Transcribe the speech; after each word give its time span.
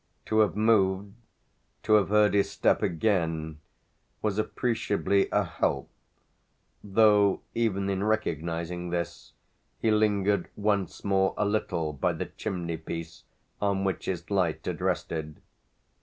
To 0.25 0.39
have 0.39 0.55
moved, 0.55 1.13
to 1.83 1.93
have 1.93 2.09
heard 2.09 2.33
his 2.33 2.49
step 2.49 2.81
again, 2.81 3.59
was 4.23 4.39
appreciably 4.39 5.29
a 5.31 5.43
help; 5.43 5.91
though 6.83 7.41
even 7.53 7.87
in 7.87 8.03
recognising 8.03 8.89
this 8.89 9.33
he 9.77 9.91
lingered 9.91 10.49
once 10.55 11.03
more 11.03 11.35
a 11.37 11.45
little 11.45 11.93
by 11.93 12.13
the 12.13 12.25
chimney 12.25 12.77
piece 12.77 13.25
on 13.61 13.83
which 13.83 14.05
his 14.05 14.31
light 14.31 14.65
had 14.65 14.81
rested. 14.81 15.39